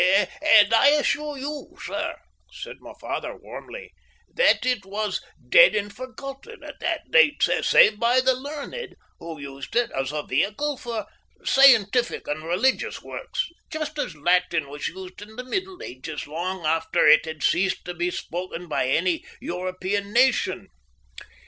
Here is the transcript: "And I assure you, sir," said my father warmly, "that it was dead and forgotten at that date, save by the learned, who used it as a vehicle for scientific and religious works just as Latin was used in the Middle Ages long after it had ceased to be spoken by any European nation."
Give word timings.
"And 0.41 0.73
I 0.73 0.87
assure 0.87 1.37
you, 1.37 1.77
sir," 1.79 2.15
said 2.51 2.77
my 2.79 2.93
father 2.99 3.37
warmly, 3.37 3.91
"that 4.33 4.65
it 4.65 4.83
was 4.83 5.21
dead 5.47 5.75
and 5.75 5.95
forgotten 5.95 6.63
at 6.63 6.79
that 6.79 7.11
date, 7.11 7.47
save 7.61 7.99
by 7.99 8.19
the 8.19 8.33
learned, 8.33 8.95
who 9.19 9.39
used 9.39 9.75
it 9.75 9.91
as 9.91 10.11
a 10.11 10.23
vehicle 10.23 10.77
for 10.77 11.05
scientific 11.45 12.27
and 12.27 12.43
religious 12.43 13.03
works 13.03 13.45
just 13.69 13.99
as 13.99 14.15
Latin 14.15 14.69
was 14.69 14.87
used 14.87 15.21
in 15.21 15.35
the 15.35 15.43
Middle 15.43 15.83
Ages 15.83 16.25
long 16.25 16.65
after 16.65 17.05
it 17.07 17.25
had 17.25 17.43
ceased 17.43 17.85
to 17.85 17.93
be 17.93 18.09
spoken 18.09 18.67
by 18.67 18.87
any 18.87 19.23
European 19.39 20.11
nation." 20.11 20.69